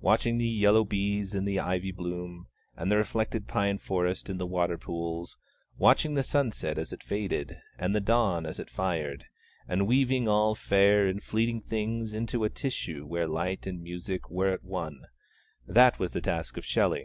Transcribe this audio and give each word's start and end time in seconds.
Watching 0.00 0.38
the 0.38 0.46
yellow 0.46 0.84
bees 0.84 1.34
in 1.34 1.46
the 1.46 1.58
ivy 1.58 1.90
bloom, 1.90 2.46
and 2.76 2.92
the 2.92 2.96
reflected 2.96 3.48
pine 3.48 3.76
forest 3.78 4.30
in 4.30 4.38
the 4.38 4.46
water 4.46 4.78
pools, 4.78 5.36
watching 5.78 6.14
the 6.14 6.22
sunset 6.22 6.78
as 6.78 6.92
it 6.92 7.02
faded, 7.02 7.56
and 7.76 7.92
the 7.92 8.00
dawn 8.00 8.46
as 8.46 8.60
it 8.60 8.70
fired, 8.70 9.24
and 9.66 9.88
weaving 9.88 10.28
all 10.28 10.54
fair 10.54 11.08
and 11.08 11.24
fleeting 11.24 11.60
things 11.60 12.14
into 12.14 12.44
a 12.44 12.48
tissue 12.50 13.04
where 13.04 13.26
light 13.26 13.66
and 13.66 13.82
music 13.82 14.30
were 14.30 14.50
at 14.52 14.62
one, 14.62 15.06
that 15.66 15.98
was 15.98 16.12
the 16.12 16.20
task 16.20 16.56
of 16.56 16.64
Shelley! 16.64 16.92